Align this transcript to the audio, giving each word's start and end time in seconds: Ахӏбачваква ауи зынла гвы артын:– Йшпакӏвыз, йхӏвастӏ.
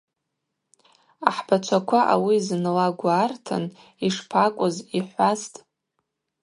Ахӏбачваква 1.29 1.99
ауи 2.13 2.37
зынла 2.45 2.87
гвы 2.97 3.11
артын:– 3.25 3.63
Йшпакӏвыз, 4.07 4.75
йхӏвастӏ. 4.97 5.57